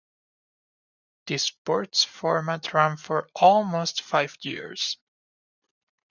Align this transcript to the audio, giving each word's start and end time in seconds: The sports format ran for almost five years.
The 1.27 1.37
sports 1.37 2.03
format 2.03 2.73
ran 2.73 2.97
for 2.97 3.29
almost 3.35 4.01
five 4.01 4.35
years. 4.41 4.97